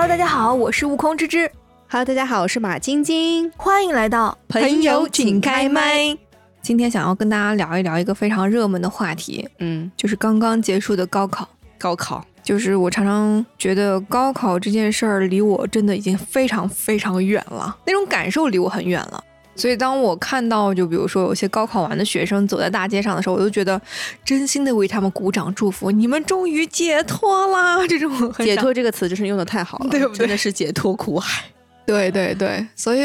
[0.00, 1.50] Hello，大家好，我是悟空芝芝。
[1.90, 3.50] Hello，大家好，我是马晶晶。
[3.56, 6.16] 欢迎来到朋友请开麦。
[6.62, 11.48] 今天想要跟大家聊一聊一个非常热门的话题，嗯，就是刚刚结束的高考。
[11.78, 19.24] 高考就是我常常觉得高考这件事儿离我真的已经非常非常远了，那种感受离我很远了。
[19.58, 23.80] 所以当我看到就比如说有些高考完的学生走在大街上的时候，我就觉得
[24.24, 27.86] 真心的为他们鼓掌祝福，你们终于解脱啦！
[27.86, 30.18] 这种解脱这个词真是用的太好了，对不对？
[30.18, 31.44] 真的是解脱苦海。
[31.84, 33.04] 对对对，所以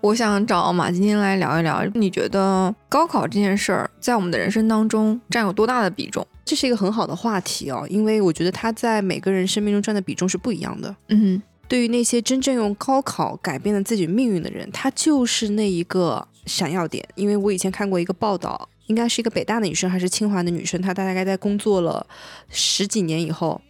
[0.00, 6.26] 我想找马晶晶来聊一聊，你觉得高考这件事儿在我们的人生当中占有多大的比重？
[6.44, 10.94] 这是一个很好的话题哦，因为我觉得它在每个人生命中占的比重是不一样的。
[11.08, 17.06] 嗯，对于那些真正用高考改变了自己命运的人，他就是那一个闪耀点。
[17.14, 22.06] 因为我以前看过一个报道，应该是一个北大的女生还是清华的女生，她大概在工作了
[22.48, 23.60] 十几年以后，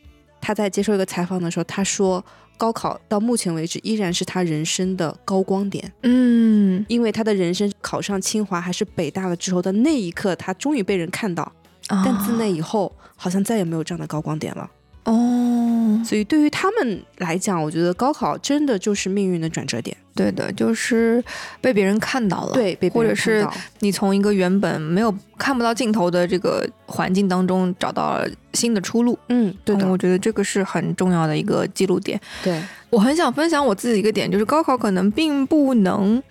[0.40, 2.24] 她在接受一个采访的时候，她说。
[2.56, 11.52] 高考到目前为止依然是他人生的高光点，嗯，因为他的人生考上清华还是北大了之后的那一刻，他终于被人看到，
[11.88, 14.70] 但自那以后好像再也没有这样的高光点了。
[15.04, 19.96] 哦，所以对于他们来讲，我觉得高考真的就是命运的转折点。
[20.14, 21.22] 对的，就是
[21.60, 23.44] 被别人看到了，对，被或者是
[23.80, 29.18] 你从一个原本没有看不到尽头的这个环境当中找到了新的出路。
[29.28, 32.18] 嗯，对的，我觉得这个是很重要的一个记录点。
[32.44, 36.22] 对我很想分享我自己一个点，就是高考可能并不能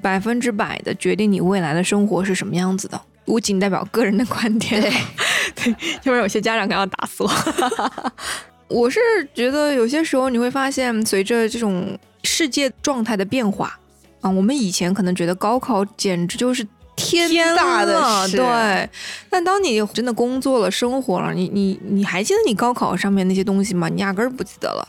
[0.00, 3.00] 百分之百的决定你未来的生活是什么样子的。
[3.24, 4.90] 我仅代表个人的观点，对，
[5.62, 5.70] 对，
[6.04, 7.30] 要不然有些家长可能要打死我。
[8.68, 9.00] 我是
[9.34, 13.78] 觉得有些时候你会发现，随着这种世界状态的变化
[14.20, 18.90] 啊，我们以前可能觉得高考简直就是天大的事，对。
[19.30, 23.88] 但当你真的工作了、生活了，你你你还记得你高考上面那些东西吗？
[23.88, 24.86] 你压根儿不记得了。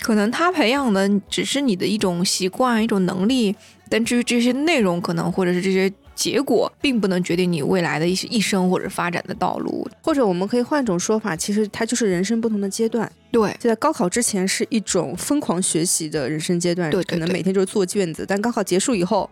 [0.00, 3.54] 可能他培养的只是你的一种习惯、一种能力，
[3.90, 5.92] 但至于这些内容，可能或者是这些。
[6.14, 13.10] 结果并不能决定你未来的一些一生或者发展的道路，或者我们可以换一种说法，其实它就是人生不同的阶段。
[13.32, 18.24] 对，就在高考之前是一种疯狂学习的人生阶段，对，可能每天就是做卷子。
[18.26, 19.28] 但高考结束以后，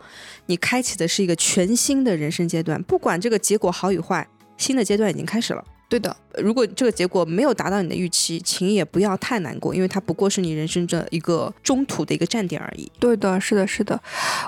[0.47, 4.27] 你开启的是一个全新的人生阶段，不管这个结果好与坏，
[4.57, 5.65] 新的阶段已经开始了。
[5.89, 12.91] 对的，如果这个结果没有达到你的预期，请也不要太难过，因为它不过是你人生的一个中途的一个站点而已。
[12.99, 14.01] 对的，是的，是的，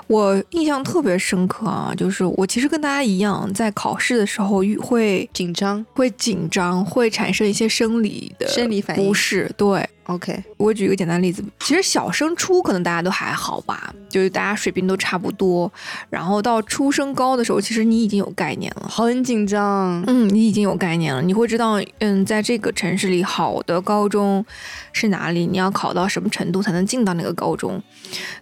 [0.07, 9.51] 我印象特别深刻啊，就是我其实跟大家一样，在考试的时候会紧张，会紧张，会产生一些生理的生理反应不适。
[9.57, 9.87] 对。
[10.05, 15.71] OK，我举一个简单例子，其实小升初可能大家都还好吧，就是大家水平都差不多。
[16.11, 20.03] 然后到初升高的时候，其实你已经有概念了，很紧张。
[20.05, 24.45] 嗯，你已经有概念了，你会知道，嗯，在这个城市里，好的高中
[24.93, 27.81] 是哪里，你要考到什么程度才能进到那个高中。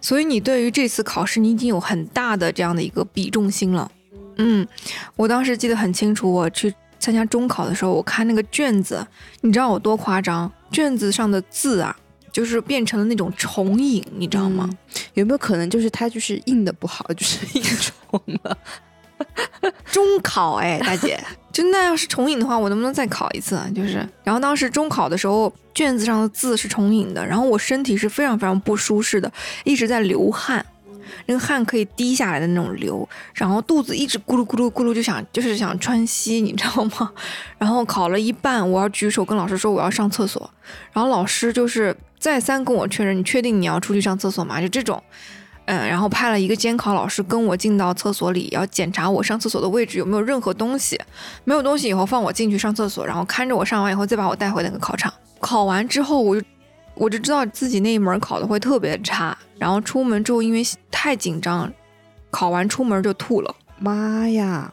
[0.00, 3.90] 所以你对于这次考试，你已经有很大的这样的一个比重心了。
[4.36, 4.66] 嗯，
[5.16, 9.06] 我当时记得很清楚，我去参加中考的时候，我看那个卷子，
[9.42, 10.50] 你知道我多夸张？
[10.72, 11.96] 卷子上的字啊，
[12.32, 14.68] 就是变成了那种重影，你知道吗？
[15.14, 18.58] 有没有可能就是它就是印的不好，就是 印重了？
[19.86, 21.22] 中考哎，大姐，
[21.54, 23.56] 就那要是重影的话，我能不能再考一次？
[23.72, 29.32] 就是，然后当时中考的时候，卷子上的字是重影的，然后我身体是非常非常不舒适的，
[29.62, 30.66] 一直在流汗。
[31.26, 37.12] 那个汗可以滴下来的那种流，然后肚子一直咕噜咕噜咕噜就想就是想穿稀，你知道吗？
[37.56, 40.50] 然后考了一半，我要举手跟老师说我要上厕所，
[40.92, 44.60] 然后老师就是再三跟我确认，你确定你要出去上厕所吗？
[44.60, 45.00] 就这种，
[45.66, 51.00] 嗯，然后派了一个监考老师跟我进到厕所里，要检查我上厕所的位置有没有任何东西，
[51.44, 55.12] 没有东西以后放我进去上厕所，然后看着我上完以后再把我带回那个考场。
[55.40, 56.46] 考完之后我就。
[56.96, 61.68] 我就知道自己那一门考的会特别差，然后出门之后因为太紧张，
[62.30, 63.52] 考完出门就吐了。
[63.80, 64.72] 妈呀！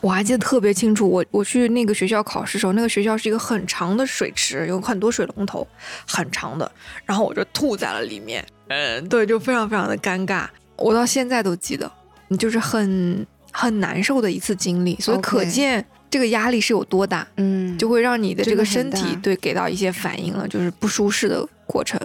[0.00, 5.64] 我还记得特别清楚，我我去那个学校考试时候，那个学校是一个很长的水池，有很多水龙头，
[6.04, 6.68] 很长的，
[7.04, 8.44] 然后我就吐在了里面。
[8.68, 10.46] 嗯，对，就非常非常的尴尬，
[10.76, 11.90] 我到现在都记得，
[12.38, 15.84] 就是很很难受的一次经历，所以可见。
[16.10, 17.26] 这个压力是有多大？
[17.38, 22.00] 嗯，就会让你的这个身体对给到一些反应了，就是不舒适的过程。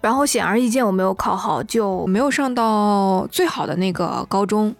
[0.00, 4.74] 然后显而易见，我没有考好，就没有上到最好的那个高中，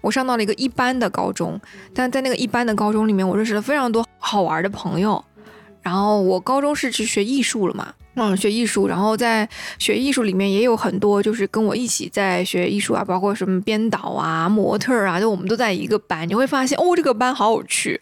[0.00, 1.60] 我上到了一个一般的高中。
[1.94, 5.24] 但在那个一般的高中里面，我认识了非常多好玩的朋友。
[5.80, 7.94] 然后我高中是去学艺术了嘛。
[8.18, 9.46] 嗯，学艺术，然后在
[9.78, 16.26] 学艺术里面也有很多，就是跟我一起在学艺术啊，包括什么编导啊、模特啊，就我们都在一个班。
[16.26, 18.00] 你会发现，哦，这个班好有趣，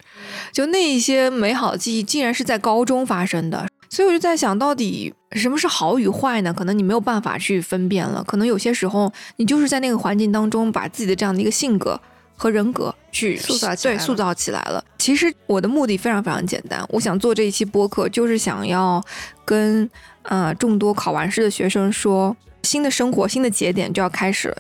[0.52, 3.66] 就那一些美好的记忆，竟然是在高中发生的。
[3.90, 6.52] 所以我就在想到底什么是好与坏呢？
[6.52, 8.22] 可能你没有办法去分辨了。
[8.24, 12.00] 可能有些时候，你就是在那个环境当中，把自己的这样的一个性格
[12.36, 14.84] 和人格去塑造起来对塑造起来了。
[14.98, 19.02] 其实我的目的非常非常简单，我想做这一期播客，就是想要
[19.44, 19.88] 跟
[20.22, 24.56] 呃众多考完试的学生说，新的生活、新的节点就要开始了。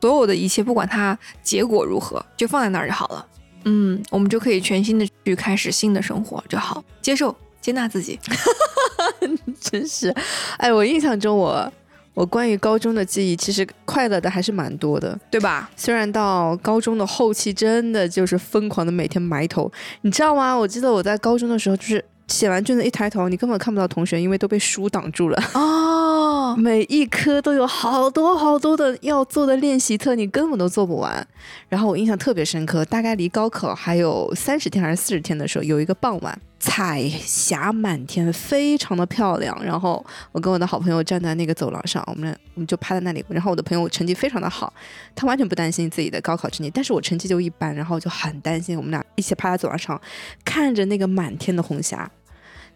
[0.00, 3.26] 所有的一切，不管它结果如何，就放在那儿就好了。
[3.64, 8.18] 嗯，我们就可以全新的去开始新的生活就好，接受、接纳自己。
[9.60, 10.14] 真是，
[10.58, 11.70] 哎，我印象中我
[12.18, 15.16] 我关于高中的记忆，其实快乐的还是蛮多的。
[15.30, 15.70] 对吧？
[15.76, 19.70] 虽然到高中的后期，真的就是疯狂的每天埋头，
[20.00, 20.52] 你知道吗？
[20.52, 25.40] 我记得我在高中的时候，就是写完卷子一抬头，你根本看不到同学，因为都被书挡住了。
[25.54, 26.07] 哦，
[26.56, 31.26] 每一科都有好多好多的要做的练习册，你根本都做不完。
[31.68, 39.58] 然后我印象特别深刻，大概离高考还有三十天还是四十天的时候，有一个傍晚，彩霞满天，非常的漂亮。
[39.64, 43.24] 然后我跟我的好朋友站在那个走廊上，我们俩我们就趴在那里。
[43.28, 44.72] 然后我的朋友成绩非常的好，
[45.14, 48.76] 他完全不担心自己的高考成绩，但是我成绩就一般，然后就很担心。
[48.76, 50.00] 我们俩一起趴在走廊上，
[50.44, 52.10] 看着那个满天的红霞。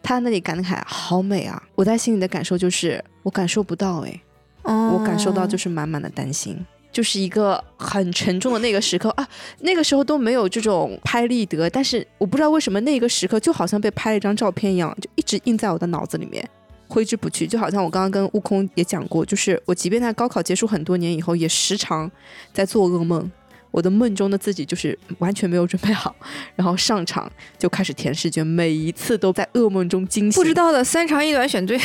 [0.03, 1.63] 他那里感慨好美啊！
[1.75, 4.21] 我在心里的感受就是，我感受不到哎，
[4.65, 6.59] 我感受到就是满满的担心，
[6.91, 9.27] 就是一个很沉重的那个时刻啊。
[9.61, 16.47] 那个时候都没有这种拍立得，但是我不知道为什么那个时刻就好像被拍了一张照片一样，就一直印在我的脑子里面，
[16.89, 17.47] 挥之不去。
[17.47, 22.11] 就好像我刚刚跟悟空也讲过，就是我即便在高考结束很多年以后，也时常
[22.53, 23.31] 在做噩梦。
[23.73, 26.15] 我的梦中的自己就是完全没有准备好，
[26.55, 27.29] 然后上场
[27.59, 30.41] 就开始填试卷，每一次都在噩梦中惊醒。
[30.41, 31.77] 不知道的三长一短选对，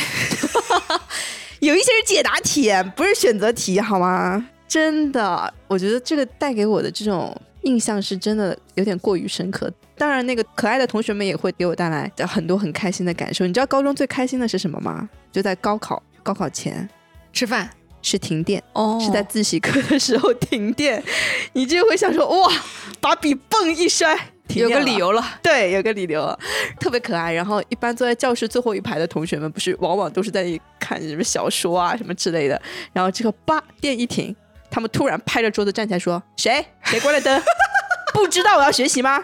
[1.58, 4.48] 有一些是解答题，不是选择题，好吗？
[4.68, 9.72] 真的，我觉得这个带给我的这种印象是真的有点过于深刻。
[9.96, 13.46] 当然，那个可爱的同学们也会给我带来很多很开心的感受。
[13.46, 15.08] 你知道高中最开心的是什么吗？
[15.32, 16.86] 就在高考高考前
[17.32, 17.68] 吃饭
[18.02, 21.02] 是停电，哦是在自习课的时候停电，
[21.54, 22.52] 你就会想说哇，
[23.00, 24.16] 把笔嘣一摔，
[24.48, 25.24] 停有个理由了。
[25.42, 26.38] 对，有个理由，
[26.80, 27.32] 特别可爱。
[27.32, 32.60] 然后一般坐在教室最后一排的同学们，不是往往都是在那里看什么小说啊什么之类的。
[32.92, 34.34] 然后这个叭电一停，
[34.70, 37.42] 他们突然拍着桌子站起来说：“谁谁关了灯？
[38.14, 39.22] 不知道我要学习吗？”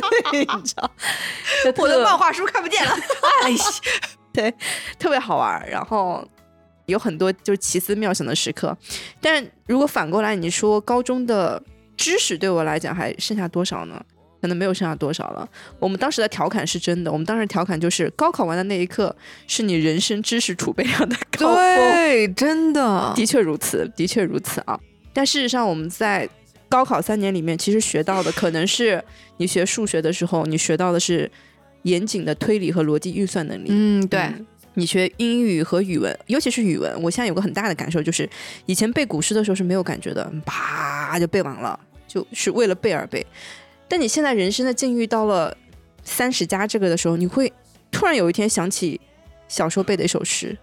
[0.32, 0.90] 你知道，
[1.64, 2.94] 就特画书看不见了。
[3.42, 3.64] 哎呀，
[4.32, 4.54] 对，
[4.98, 5.68] 特别好玩。
[5.68, 6.26] 然后
[6.90, 8.76] 有很多就是奇思妙想的时刻。
[9.20, 11.62] 但如果反过来，你说高中的
[11.96, 14.04] 知识对我来讲还剩下多少呢？
[14.42, 15.46] 可能没有剩下多少了。
[15.78, 19.14] 我们当时的调侃是真的，我们当时调侃就是高考完的那一刻
[19.46, 21.56] 是你人生知识储备量的高峰。
[21.56, 24.80] 对，真的，的确如此，的确如此啊。
[25.12, 26.26] 但事实上，我们在
[26.70, 29.04] 高考三年里面，其实学到的可能是
[29.36, 31.30] 你学数学的时候，你学到的是
[31.82, 33.66] 严谨的推理和逻辑运算能力。
[33.68, 38.28] 嗯，对，嗯你学英语和语文，尤其是语文，我现在有个很大的感受，就是
[38.66, 43.26] 以前背古诗的时候是没有感觉的，啪就背完了，就是为了背而背。
[43.88, 45.56] 但你现在人生的境遇到了
[46.04, 47.52] 三十加这个的时候，你会
[47.90, 49.00] 突然有一天想起
[49.48, 50.56] 小时候背的一首诗，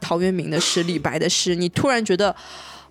[0.00, 2.36] 陶渊明的诗、李白的诗，你突然觉得，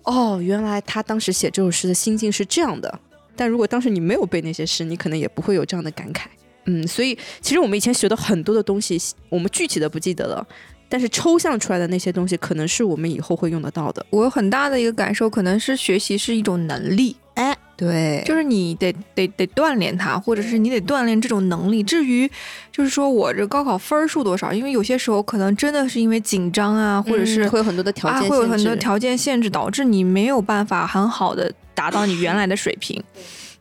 [0.02, 3.00] 哦，原来他当时写这首诗的心境是这样的。
[3.36, 6.26] 但如果当时你没有背那些诗，你可能也不会有这样的感慨。
[6.66, 8.98] 嗯，所以其实我们以前学的很多的东西，
[9.28, 10.46] 我们具体的不记得了，
[10.94, 14.06] 但是抽象出来的那些东西，可能是我们以后会用得到的。
[14.10, 21.82] 我有很大的一个感受，可能是学习是一种能力，哎，对，就是你得得得锻炼它，或者是你得锻炼这种能力。
[21.82, 22.30] 至于
[22.70, 33.02] 就是说我这高考分数多少，因为有些时候可能真的是因为紧张啊，或者是嗯会有很多的条件啊，限制、会有很多条件限制，导致你没有办法很好的达到你原来的水平。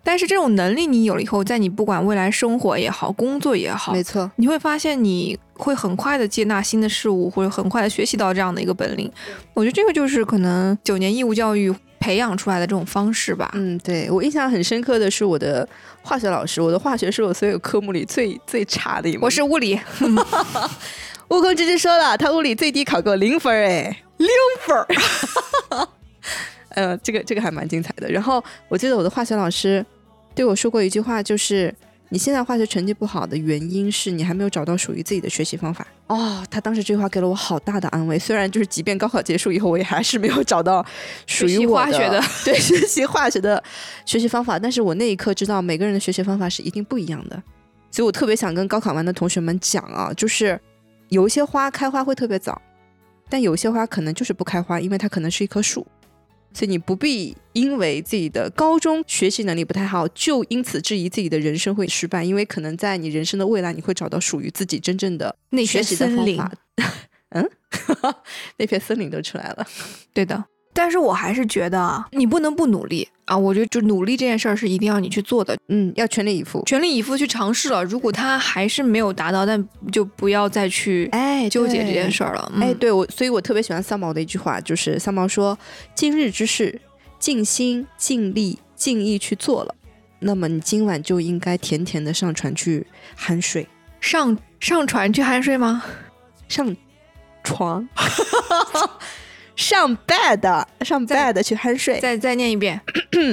[0.03, 9.11] 但是这种能力你有了以后，在你不管未来生活也好，工作也好，没错，你会发现你会很快的接纳新的事物，或者很快的学习到这样的一个本领。
[9.53, 13.51] 我觉得这个就是可能九年义务教育培养出来的这种方式吧。
[13.53, 15.67] 嗯，对我印象很深刻的是我的
[16.01, 19.21] 化学老师，我的化学是我所有科目里最最差的一门。
[19.21, 19.79] 我是物理，
[21.29, 24.27] 悟空直接说了，他物理最低考过零分儿哎，零
[24.61, 24.87] 分儿。
[26.75, 28.09] 呃，这个这个还蛮精彩的。
[28.09, 29.85] 然后我记得我的化学老师
[30.33, 31.73] 对我说过一句话，就是
[32.13, 35.87] 你现在化学成绩不好的原因是你还没有找到属于自己的学习方法。
[36.05, 38.19] 哦，他当时这句话给了我好大的安慰。
[38.19, 40.85] 虽然就是即便高考结束以后，我也还是没有找到
[41.25, 43.63] 属于我的对学习化学的
[44.05, 47.41] 学习方法，但是我那一刻知道每个人的学习方法是一定不一样的。
[47.89, 50.61] 所以我特别想跟高考完的同学们讲啊，就是
[51.09, 52.61] 有一些花开花会特别早，
[53.27, 55.83] 但有些花可能就是不开花，因为它可能是一棵树。
[56.53, 66.55] 所以你不必因为自己的高中学习能力不太好，就因此质疑自己的人生会失败，因为可能在你人生的未来，你会找到属于自己真正的内学习的森林方法。
[68.57, 69.67] 那片森林都出来了。
[70.13, 70.45] 对的。
[70.73, 73.37] 但是我还是觉得啊，你不能不努力啊！
[73.37, 76.63] 我觉得就努力这件事儿是一定要你去做的，嗯，要全力以赴。
[76.65, 77.83] 全力以赴去尝试了。
[77.85, 82.51] 如果他还是没有达到，但就不要再去哎纠结这件事儿了。
[82.55, 85.57] 哎，嗯，对我，所以我特别喜欢三毛的一句话，就是三毛说
[85.93, 86.81] ：“今日之事，
[87.19, 89.75] 尽心尽力尽意去做了，
[90.19, 92.85] 那么你今晚就应该甜甜的上船去
[93.17, 93.67] 酣睡，
[94.01, 95.83] 上上船去酣睡吗？
[96.49, 96.75] 上
[97.43, 97.87] 床，
[99.55, 101.99] 上 bed，上 bed 去酣睡。
[101.99, 102.81] 再再念一遍。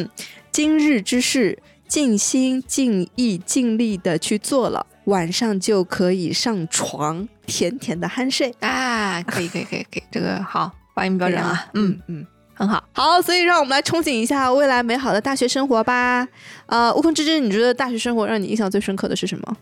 [0.51, 1.59] 今日之事，
[1.89, 8.55] 尽心尽意尽力的去做了，晚上就可以上床甜甜的酣睡。
[8.61, 12.85] 啊，可以可以可以可以，这个好，发音标准啊，嗯，嗯。”很好。
[12.93, 16.29] 好，所以让我们来憧憬一下未来美好的大学生活吧。
[16.67, 19.57] 呃，悟空之之，你觉得大学生活让你印象最深刻的是什么？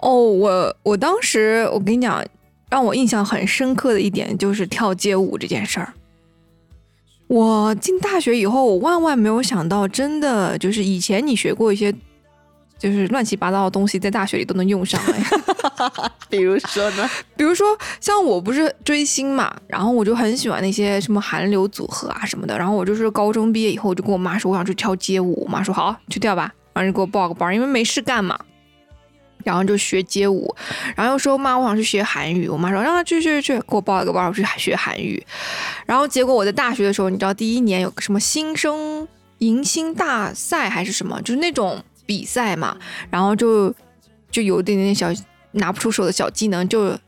[0.00, 2.22] 哦，我我当时我跟你讲，
[2.74, 5.92] 让我印象很深刻的一点就是跳街舞这件事儿。
[7.28, 11.94] 我进大学以后，我万万没有想到，真的就是以前你学过一些
[12.76, 15.24] 就是乱七八糟的东西，在大学里都能用上哎。
[16.28, 17.08] 比如说呢？
[17.38, 22.58] 比如说，像我不是追星嘛，然后我就很喜欢那些什么韩流组合啊什么的。
[22.58, 28.36] 然后我就是高中毕业以后，我就跟我妈说我想去跳街舞，我妈说好去跳吧，然后就给我报个班，因为没事干嘛。
[29.44, 30.52] 然后就学街舞，
[30.96, 32.48] 然后又说妈，我想去学韩语。
[32.48, 35.24] 我妈说让她去去去，给我报一个班儿，我去学韩语。
[35.86, 39.06] 然后结果我在大学的时候，你知道第一年有个什么新生
[39.38, 42.76] 迎新大赛还是什么，就是那种比赛嘛，
[43.10, 43.72] 然后就
[44.30, 45.08] 就有一点点小
[45.52, 46.98] 拿不出手的小技能，就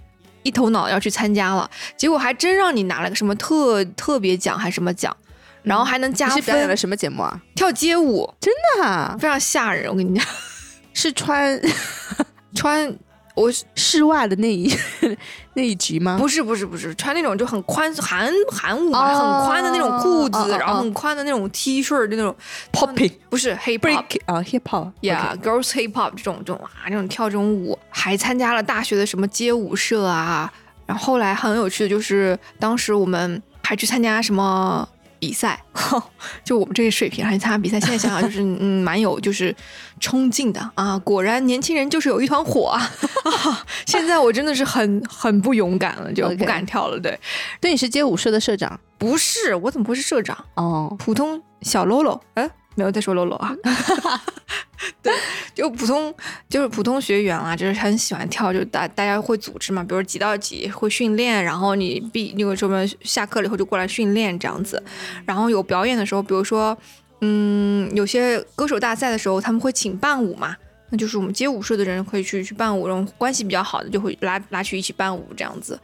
[0.42, 1.68] 一头脑要去参加了。
[1.96, 5.16] 结果还真让你拿了个什么特特别奖还是什么奖，
[5.62, 6.76] 然后还能加你是表演了。
[6.76, 7.40] 什么节目啊？
[7.54, 8.32] 跳街舞
[8.82, 10.26] 啊，非常吓人，我跟你讲，
[10.96, 11.60] 是穿
[12.56, 12.96] 穿
[13.34, 14.74] 我是室外的那一
[15.52, 16.16] 那一集吗？
[16.18, 22.34] 不是不是不是穿那种就很宽韩韩舞嘛，哦很宽的那种裤子，哦哦哦然后很宽的那种 T 恤的那种
[22.72, 23.80] Popping 不是 hip hop。
[23.80, 24.90] break 啊，hip hop。
[25.02, 30.50] Yeah, girls hip hop 这种这种啊，这种跳这种舞，还参加了大学的什么街舞社啊。
[30.86, 35.62] 然后后来很有趣的就是，当时我们还去参加什么比赛，
[36.44, 37.80] 就我们这个水平还去参加比赛。
[37.80, 39.54] 现在想想就是 嗯，蛮有就是
[40.00, 40.98] 冲劲的啊。
[40.98, 42.80] 果然年轻人就是有一团火啊！
[43.24, 46.98] 啊 现在我真的是很很不勇敢了，就不敢跳了。
[46.98, 47.18] 对，
[47.60, 50.36] 对，你是街舞社的社长不是我怎么会是社长？
[50.54, 50.94] 哦。
[50.98, 53.52] 普通小喽啰，哎，没有在说喽啰啊，
[55.02, 55.12] 对，
[55.54, 56.14] 就普通
[56.48, 64.80] 就是普通学员啊，就是很喜欢跳，就大大家会组织嘛，比如几到几会训练，然后你毕那个什么下课了以后就过来训练这样子，
[65.24, 66.76] 然后有表演的时候，比如说
[67.22, 70.56] 嗯，有些歌手大赛的时候，他们会请伴舞嘛。
[70.90, 75.78] 那就是我们街舞社的人可以去去伴舞，然后关系比较好的就会拉拉去一起伴舞，这样子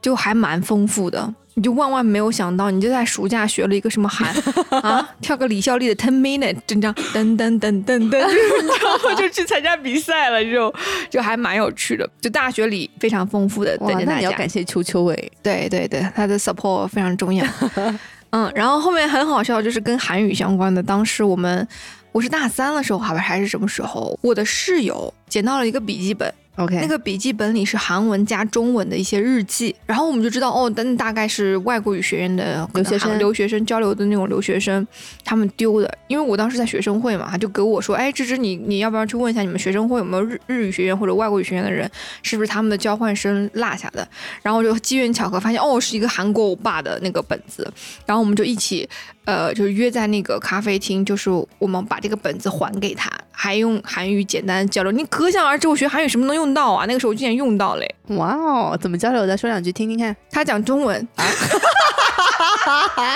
[0.00, 1.34] 就还蛮丰富的。
[1.54, 4.32] 你就万万没有想到，你就在暑假学了一个什么韩
[4.80, 9.14] 啊，跳个李孝利的 Ten Minute，真这样噔噔噔噔噔，就是你知道吗？
[9.18, 10.72] 就去参加比赛了，就
[11.10, 12.08] 就还蛮有趣的。
[12.20, 14.18] 就大学里非常丰富的，等哇，那着大家。
[14.18, 15.30] 你要感谢秋秋哎。
[15.42, 17.44] 对对对，他的 support 非常重要。
[18.30, 20.80] 嗯，然后后面很好笑，就是跟韩语相关的。
[20.80, 21.66] 当时我们
[22.12, 34.84] 我是大三的时候，好吧还是什么时候，我的室友捡到了一个笔记本，OK，那个笔记本里是韩文加中文的一些日记，然后我们就知道哦，但大概是外国语学院的留学生留学生交流的那种留学生
[35.24, 35.88] 他们丢的。
[36.08, 41.88] 因为我当时在学生会嘛，他就给我说，哎，芝芝你你要不要去问一下你们学生会有没有日日语学院或者外国语学院的人，
[42.22, 44.06] 是不是他们的交换生落下的？
[44.42, 47.72] 然后我就机缘巧合发现，哦，是一个韩国欧巴的那个本子，
[48.04, 48.88] 然后我们就一起。
[49.24, 54.90] 呃，就是约在那个咖啡厅，就是我们把这个本子还给他，还用韩语简单交流。
[54.90, 56.84] 你可想而知，我学韩语什么能用到啊？
[56.88, 57.94] 那个时候我竟然用到嘞。
[58.08, 59.36] 哇哦，怎么交流的？
[59.38, 60.16] 说两句听听看。
[60.28, 61.06] 他讲中文，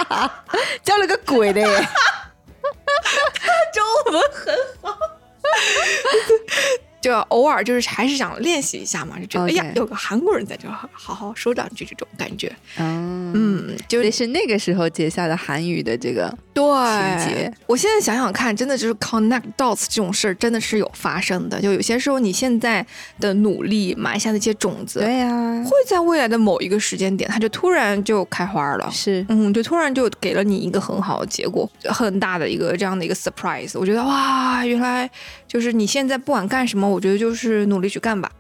[0.09, 0.45] 啊
[0.85, 1.67] 交了个鬼的耶！
[1.67, 1.75] 中
[4.15, 4.97] 文很好，
[7.01, 12.55] 就偶尔就是还是想练习一下嘛，就觉得哎呀，有个韩国人在这儿，好好说两句这种感觉。
[12.79, 17.53] 嗯，嗯，就是那个时候结下的韩语的这个对。
[17.67, 21.61] 我现在想想看，真的就是 connect dots 这种事儿，真的是有发生的。
[21.61, 22.85] 就有些时候，你现在
[23.19, 28.91] 的努力埋下的一些种子，对呀、会在未来的某一个时间点，它就突然就开花了。
[28.91, 33.79] 是嗯，就突然就给了你一个很好的结果，很大的一个这样的一个 surprise。
[33.79, 35.11] 我觉得哇，原来
[35.49, 38.31] 就是你现在不管干什么，我觉得就是努力去干吧，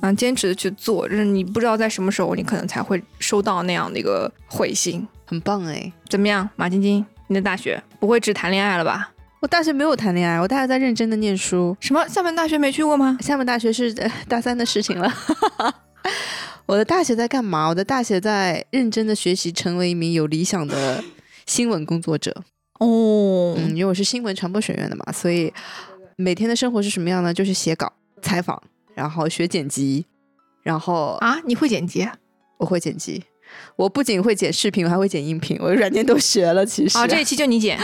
[0.00, 1.08] 啊，坚持的去做。
[1.08, 5.06] 就是你不知道在什么时候，你可能才会收到那样的一个回信。
[5.24, 5.92] 很棒哎！
[6.08, 7.04] 怎么样，马晶晶？
[7.28, 9.12] 你的大学不会只谈恋爱了吧？
[9.40, 11.76] 我大学没有谈恋爱，我大学在认真的念书。
[11.80, 13.18] 什么厦门大学没去过吗？
[13.20, 15.12] 厦门大学是呃 大三的事情了。
[16.66, 17.68] 我的大学在干嘛？
[17.68, 21.02] 我的大学在认真的学习，成为一名有理想的
[21.46, 22.42] 新闻工作者。
[22.80, 25.52] 哦，嗯，因为我是新闻传播学院的嘛，所以
[26.16, 27.32] 每天的生活是什么样呢？
[27.32, 27.92] 就是写稿、
[28.22, 28.60] 采访，
[28.94, 30.06] 然后学剪辑，
[30.62, 32.08] 然后啊，你会剪辑？
[32.58, 33.22] 我会剪辑。
[33.76, 36.64] 我不仅会剪视频，我还会剪音频，我软件都学了。
[36.64, 37.78] 其实啊，这一期就你剪。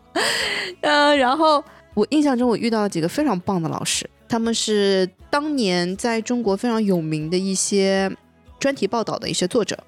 [0.82, 1.62] 呃，然后
[1.94, 8.10] 我印象中我遇到了几个非常棒的老师，他们是当年在中国非常有名的一些
[8.58, 9.78] 专题报道的一些作者，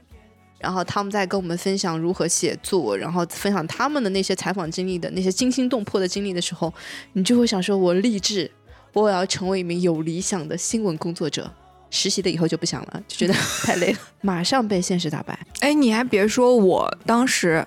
[0.58, 6.72] 然后他们在跟我们分享如何写作，然后分享他们的那些采访经历的那些惊心动魄的经历的时候，
[7.14, 8.50] 你就会想说，我励志，
[8.92, 11.50] 我要成为一名有理想的新闻工作者。
[11.92, 15.38] 实习的以后就不想了，就觉得 太累了，马上被现实打败。
[15.60, 17.64] 哎，你还别说，我当时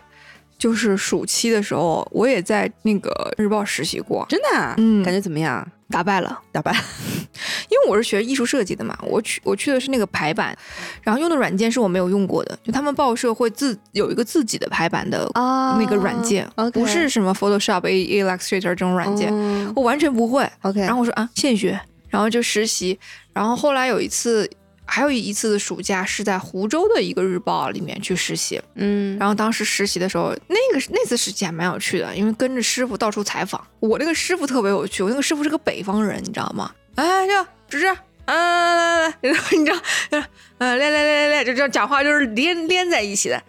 [0.57, 5.65] 就是暑期的时候，我也在那个日报实习过，真的，啊嗯，感觉怎么样？
[5.87, 6.79] 打败了，打败了。
[7.69, 10.57] 因为我是学艺术设计的嘛，我去我去的是那个排版，
[11.03, 19.31] 然后用的软件是我没有用过的，就他们报社会自有一个自己的排版的那个软件，不是什么 Photoshop、Illustrator 这种软件，
[19.75, 20.49] 我完全不会。
[20.63, 21.79] OK，然后我说啊，现学。
[22.15, 22.97] 然后就实习，
[23.33, 24.49] 然后后来有一次，
[24.85, 33.61] 还有一次的暑假是在湖州的一个日报里面去实习，嗯，然后当时实习的时候，那个那次实习还蛮有趣的，因为跟着师傅到处采访。
[33.81, 36.71] 我那个师傅特别有趣，我那个师傅是个北方人，你知道吗？
[36.95, 37.93] 哎，这主持，来
[38.33, 39.77] 来来来， 你知道，
[40.11, 40.23] 嗯，
[40.59, 43.43] 来来来来来，就这样讲话就是连连在一起的。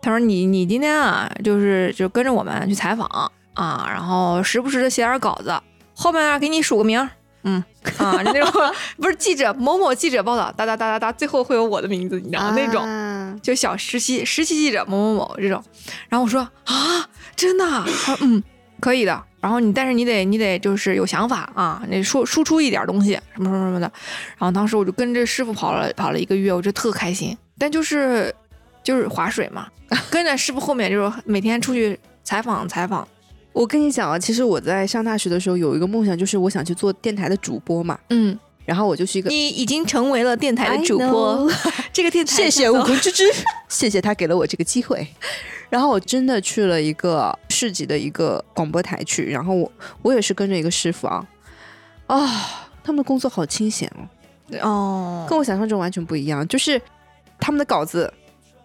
[0.00, 3.06] 他说你你今天啊，就是就跟着我们去采访
[3.52, 5.54] 啊，然后时不时的写点稿子，
[5.94, 7.06] 后面啊给你署个名。
[7.48, 7.62] 嗯
[7.98, 12.54] 啊，那种不是记者某某记者报道，哒哒哒哒哒，最后会有我的名字，你知道吗？
[12.56, 15.62] 那种就小实习实习记者某某某这种。
[16.08, 17.64] 然后我说啊，真的？
[17.64, 18.42] 他说嗯，
[18.80, 19.22] 可以的。
[19.40, 23.90] 然后你但是你得你得就是有想法啊，你说输出一点东西什么什么什么的。
[24.36, 27.36] 然后当时我就跟着师傅跑了跑了一个月，我就特开心。
[27.56, 28.34] 但就是
[28.82, 29.68] 就是划水嘛，
[30.10, 33.06] 跟着师傅后面就是每天出去采访采访。
[33.56, 37.98] 我跟你讲啊，其实我在上大学的时候有一个梦想，就是我想去做电台的主播嘛。
[38.10, 41.50] 嗯，然后我就是一个，你已经成为了电台的主播，
[41.90, 43.24] 这个电台谢谢悟空之之，
[43.70, 45.08] 谢谢他给了我这个机会。
[45.70, 51.26] 然后我真的去了一个市级的一个广播台去，然后我我也是跟着一个师傅啊，
[52.08, 53.90] 啊，他们的工作好清闲
[54.60, 56.78] 哦，哦，跟我想象中完全不一样，就是
[57.40, 58.12] 他们的稿子。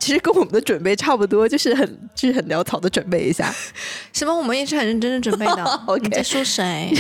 [0.02, 3.54] 其实跟我们的准备差不多，就是很就是很潦草的准备一下。
[4.12, 4.36] 什么？
[4.36, 5.82] 我们也是很认真的准备的。
[6.02, 6.92] 你在说谁？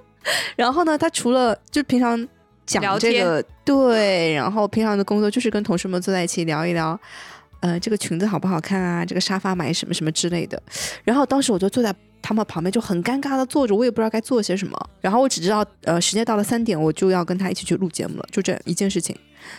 [0.54, 0.98] 然后呢？
[0.98, 2.28] 他除了就平常
[2.66, 6.98] 讲这个，对，然后平常的工作就是跟同事们坐在一起聊一聊，
[7.60, 9.02] 呃，这个裙子好不好看啊？
[9.02, 10.62] 这个沙发买什么什么之类的。
[11.04, 14.78] 然后当时我就坐在他们旁边，就很尴尬的坐着，我也不知道该做些什么。
[15.00, 19.14] 然后我只知道，呃，时间到了三点，我就要跟他一起去录节目了，就这一件事情。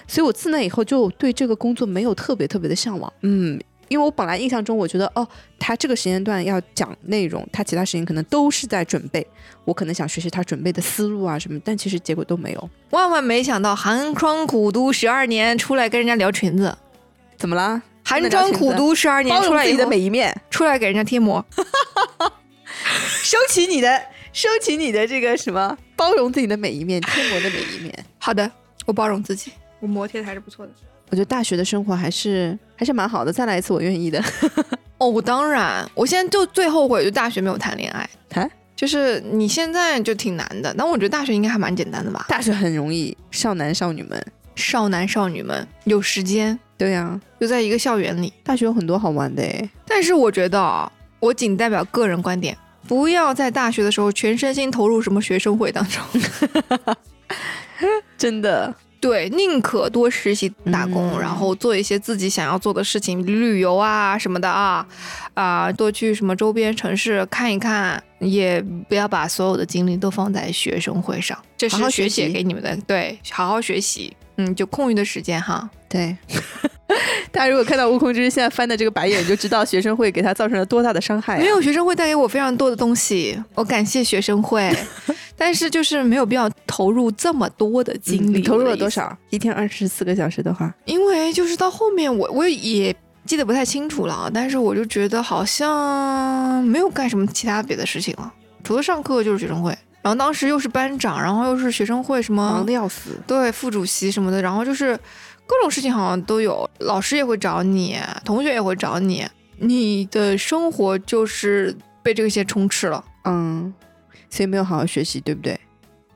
[0.07, 5.27] 所以我自那以后就对这个工作没有特别特别的向往，嗯，因为我本来印象中我觉得哦，
[5.59, 9.27] 他这个时间段要讲内容，他其他时间可能都是在准备，
[9.65, 12.69] 我可能想学习他准备的思路啊什么，但其实结果都没有。
[12.91, 16.73] 万万没想到寒窗苦读十二年出来跟人家聊裙子，
[17.37, 17.83] 怎么了？
[18.05, 21.45] 寒窗苦读十二年出来自己的每一面，出来给人家贴膜，
[23.23, 27.93] 收起你的，收起你的这个什么，包容自己的每一面，贴膜的每一面。
[28.19, 28.49] 好的，
[28.85, 29.51] 我包容自己。
[29.79, 30.71] 我磨贴的还是不错的，
[31.09, 34.23] 我觉得大学的生活还是还是蛮好的，再来一次我愿意的。
[34.97, 38.09] 哦，我当然，我现在就最后悔就大学没有谈恋爱。
[38.29, 42.25] 谈就是你现在就挺难的，但我觉得大学应该还蛮简单的吧？
[42.29, 49.69] 大学很容易，少男少女们，少男少女们有时间，对呀，就在一个校园里，大学有很多好玩的诶。
[49.85, 56.03] 但是我觉得啊，我仅代表个人观点，不要在大学的时候全身心投入什么学生会当中，
[58.17, 58.73] 真的。
[58.99, 64.87] 对，宁可多实习打工，然后做一些自己想要做的事情，旅游啊什么的啊，
[65.33, 71.37] 啊，多去什么周边城市看一看，也不要把所有的精力都放在学生会上。
[71.57, 74.15] 这是学姐给你们的，对，好好学习。
[74.37, 75.69] 嗯，就空余的时间哈。
[75.89, 76.15] 对，
[77.31, 81.39] 大家如果看到悟空之现在翻的这个白眼，就知道学生会给他造成了多大的伤害。
[81.39, 84.75] 没有学生会带给我非常多的东西， 我感谢学生会。
[85.35, 88.37] 但是就是没有必要投入这么多的精力。
[88.37, 89.17] 你投入了多少？
[89.31, 98.31] 一天二十四个小时的话，因为就是到后面我我也记得不太清楚了，但是我就觉得好像没有干什么其他别的事情了，
[98.63, 99.75] 除了上课就是学生会。
[100.03, 104.99] 然后当时又是班长，然后又是学生会什么忙的要死，对副主席什么的，然后就是
[105.45, 109.27] 各种事情好像都有，老师也会找你，同学也会找你，
[109.57, 113.73] 你的生活就是被这些充斥了，嗯。
[114.29, 115.59] 所以没有好好学习，对不对？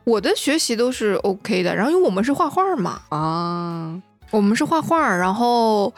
[0.04, 5.94] 我的学习都是 OK 的，然后因为我们是画画嘛，啊，我们是画画，然后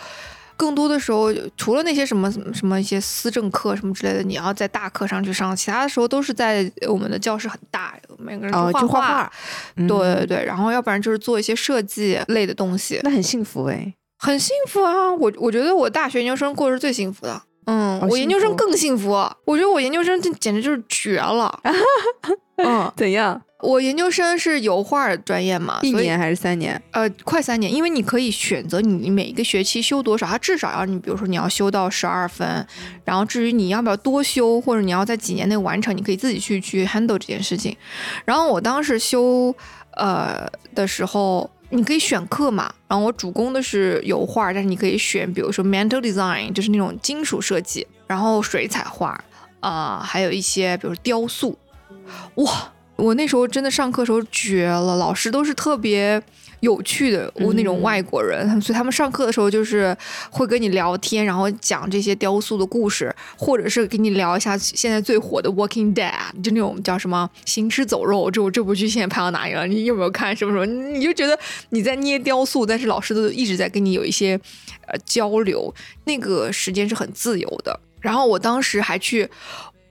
[0.60, 9.32] 更多的时候，除了那些什么什么一些思政课什么之类的，你要在大课上去上，其他的时候都是在我们的教室很大，每个人去，画就画画，
[9.78, 13.94] 对对嗯，对，然后要不然就是做一些设计类的东西，那很幸福哎。
[14.22, 15.14] 很幸福啊！
[15.14, 17.42] 我我觉得我大学研究生过得是最幸福的。
[17.66, 19.12] 嗯，我研究生更幸福。
[19.46, 21.60] 我觉得我研究生这简直就是绝了。
[22.58, 23.42] 嗯，怎样？
[23.62, 26.82] 我研究生是油画专业嘛，一年还是三年？
[26.92, 32.66] 呃，快三年，因为你可以选择你每一个学期修多少，它至少要你，比如说你要修到十二分，
[33.04, 37.76] 然后至于你要不要多修，或者你要在几年内完成，你可以自己去去 handle 这件事情。
[38.24, 39.54] 然后我当时修
[39.98, 49.24] 呃的时候，你可以选课嘛，然后我主攻的是油画，但是你可以选，比如说 mental design，就是那种金属设计，然后水彩画，
[49.60, 51.58] 啊、还有一些比如雕塑，
[52.36, 52.72] 哇。
[52.96, 56.22] 我那时候真的上课时候绝了，老师都是特别
[56.62, 59.96] 有趣的，我那种嗯外国人，他们所以他们上课的时候就是
[60.30, 69.66] 会跟你聊天，然后讲这些雕塑的故事，或者是跟你聊一下现在最火的《Walking Dead》，就那种叫什么《行尸走肉》这这部剧现在拍到哪里了？
[69.68, 70.36] 你有没有看？
[70.36, 70.66] 什么什么？
[70.66, 71.38] 你就觉得
[71.70, 74.40] 你在捏雕塑，但是老师都一直在跟你有一些
[74.88, 75.74] 呃交流，
[76.06, 77.80] 那个时间是很自由的。
[78.00, 79.30] 然后我当时还去。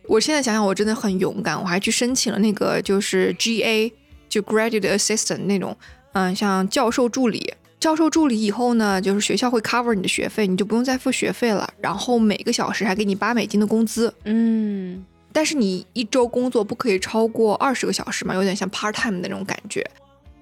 [0.06, 3.92] 我现在想想，我真的很勇敢，我还去申请了那个就是 GA，
[4.26, 5.76] 就 Graduate Assistant 那种，
[6.18, 7.54] 嗯，像教授助理。
[7.78, 11.72] 教授助理以后呢，就是学校会 cover 你的学费，你就不用再付学费了。
[11.80, 19.88] 然后每个小时还给你八美金的工资，嗯，但是你一周工作不可以超过二十个小时嘛，有点像 part time 的那种感觉。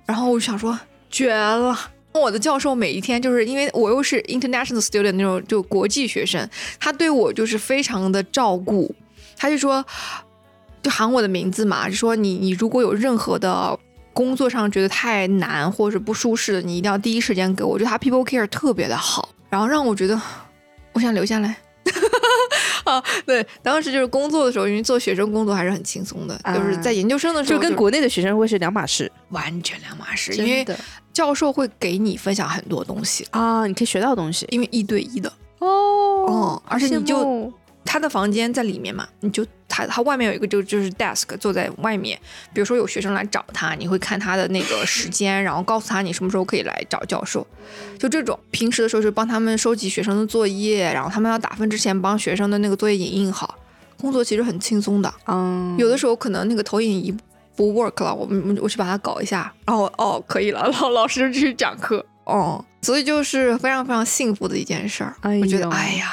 [0.06, 0.78] 然后我就想说，
[1.10, 1.78] 绝了！
[2.14, 6.48] 我的教授每一天就是因为我又是 international student 那种就国际学生，
[6.80, 8.94] 他对我就是非常的照顾。
[9.36, 9.84] 他就说，
[10.82, 13.78] 就喊我的名字嘛，就说你你如果有任何的
[14.16, 17.72] 工作上觉得太难或者是不舒适的，你一定要第一时间给我。
[17.72, 20.18] 我觉得他 people care 特别的好，然后让我觉得
[20.94, 21.54] 我想留下来。
[22.84, 30.64] 啊，对，当时就是工作的时候，因为做学生工作还是很轻松的，就是在研究生的时候就跟国内的学生会是两码事，完全两码事，因为
[31.12, 37.52] 教授会给你分享很多东西，啊，你可以学到东西因为一对一的，哦哦而且你就
[37.96, 42.18] 他的房间在里面嘛，你就他他外面有一个就就是 desk 坐在外面，
[42.52, 47.46] 比如说有学生来找他，你会看他的那个时间，然后告诉他你什么时候可以来找教授，
[47.98, 48.38] 就这种。
[48.50, 53.58] 平时的时候就帮他们收集学生的作业，然后他们要打分之前帮学生的那个作业影印好，
[53.98, 55.10] 工作其实很轻松的。
[55.26, 57.16] 嗯，有的时候可能那个投影仪
[57.56, 65.16] 不 work 了，我们我去把它搞一下，然 后哦可以了，老老师继续讲课，哦，所以就是非常非常幸福的一件事儿。
[65.22, 66.12] 哎我觉得呦哎呀，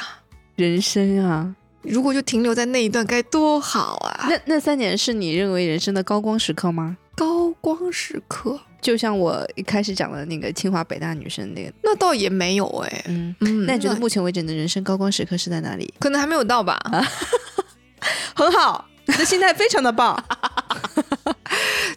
[0.56, 1.54] 人生啊。
[1.84, 4.26] 如果就停留在那一段该多好啊！
[4.28, 6.96] 那那三年是你认为人生的高光时刻吗？
[7.14, 13.04] 高光时刻，就像我一开始讲的那个清华北大女生那个，那倒也没有哎。
[13.06, 15.92] 嗯，嗯，那你觉得目前为止你的人生高光时刻是在哪里？
[16.00, 16.80] 可能还没有到吧？
[18.34, 20.22] 很好，你的心态非常的棒。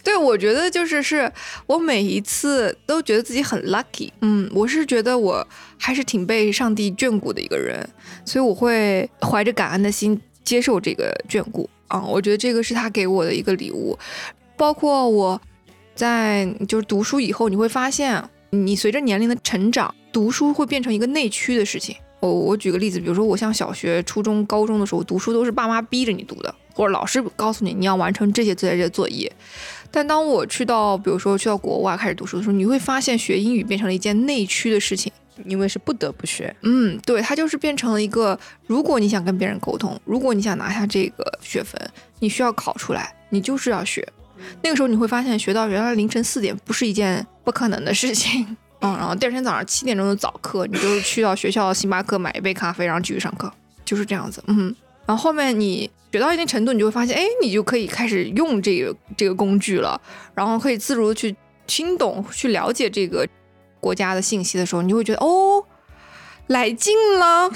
[0.07, 1.29] 对，我觉得就是是
[1.65, 4.09] 我每一次都觉得自己很 lucky。
[4.21, 5.45] 嗯，我是觉得我
[5.77, 7.85] 还是挺被上帝眷顾的一个人，
[8.23, 13.99] 所以我会怀着感恩的心接受这个眷顾啊、我觉得这个是他给我的一个礼物，
[14.55, 15.41] 包括我
[15.93, 21.97] 在就是读书以后，你会发现，你随着年龄的成长，读书会变成一个内驱的事情。
[22.21, 29.31] 我我举个例子，比如说我像小学、初中、高中的时候读书，都是爸妈逼着你读的，或者老师告诉你你要完成这些这些作业。
[29.97, 35.11] 但当我去到，比如说去到国外开始读书的时候，你会发现学英语变成了一件内驱的事情。
[35.45, 41.79] 因为是不得不学，嗯，对，它就是变成了一个，如果你想跟别人沟通，如果你想拿下这个学分，
[42.19, 44.07] 你需要考出来，你就是要学。
[44.63, 48.45] 那个时候你会发现，学到原来凌晨四点不是一件不可能的事情。
[48.81, 53.51] 嗯，然后第二天早上七点钟的早课，你就是去到学校星巴克买一杯咖啡，然后继续上课，
[53.85, 54.43] 就是这样子。
[54.47, 54.75] 嗯，
[55.07, 59.99] 然后后面你学到一定程度，你就会发现，哎，你就可以开始用这个这个工具了，
[60.35, 63.27] 然后可以自如的去听懂、去了解这个
[63.79, 65.63] 国家的信息的时候，你就会觉得，哦。
[66.47, 67.49] 来劲了，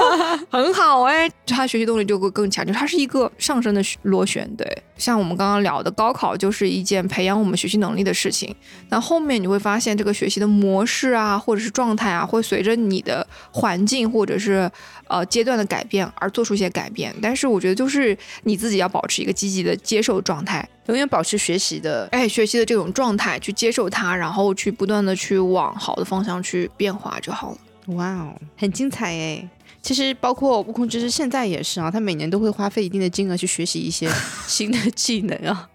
[0.50, 4.48] 很好哎，他学习动力就会更强，就它是一个上升的螺旋。
[4.56, 8.54] 对，像我们刚刚聊的，高考就是一件培养我们学习能力的事情。
[8.88, 14.70] 那后面你会发现，这个学习的模式啊，或者是状态啊，会随着你的环境或者是
[15.08, 17.14] 呃阶段的改变而做出一些改变。
[17.20, 22.08] 但是我觉得，就是你自己要保持一个积极的接受状态，永远保持学习的。
[22.12, 27.58] 哎，学习的这种状态去接受它，然后去不断的去往好的方向去变化就好了。
[27.88, 29.48] 哇哦，很精彩哎！
[29.80, 34.10] 其实包括悟空就是现在也是啊，他每年都会花费一定的金额去学习一些
[34.46, 35.68] 新的技能啊。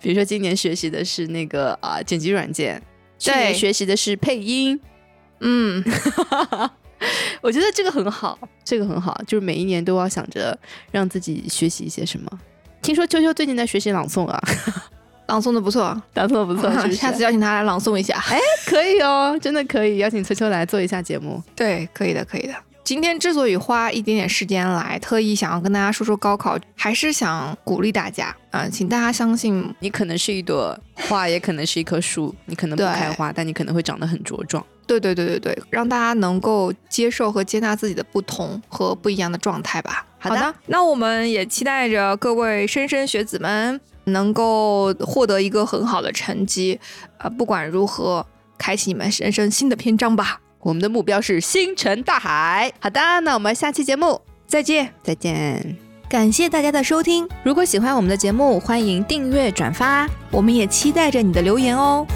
[0.00, 2.80] 比如说今年学习的是那个啊、剪辑软件，
[3.18, 4.80] 去年学习的是配音，
[5.40, 5.82] 嗯，
[7.42, 10.58] 我觉得这个很好，这个很好，就是每一年都要想着
[10.90, 12.40] 让自己学习一些什么。
[12.80, 14.40] 听说秋秋最近在学习朗诵啊，
[15.30, 18.20] 朗诵的不错，朗诵的不错， 下次邀请他来朗诵一下。
[18.28, 21.40] 哎，可以哦，真的可以邀请秋秋来做一下节目。
[21.54, 22.54] 对，可以的，可以的。
[22.82, 34.64] 今天之所以花一点点时间来，特意想要跟大家说说高考，还是想鼓励大家啊、请大家相信，你可能是一朵花，也可能是一棵树，你可能不开花，但你可能会长得很茁壮。
[34.84, 40.04] 对对对对对，让大家能够接受和接纳自己的不同和不一样的状态吧。
[40.18, 46.80] 好的那我们也期待着各位莘莘学子们能够获得一个很好的成绩，
[47.18, 48.26] 呃，不管如何，
[48.58, 50.40] 开启你们人生新的篇章吧。
[50.60, 52.72] 我们的目标是星辰大海。
[52.80, 55.76] 好的，那我们下期节目再见，再见。
[56.08, 60.08] 感谢大家的收听，如果喜欢我们的节目，欢迎订阅、转发。
[60.30, 62.06] 我们也期待着你的留言哦。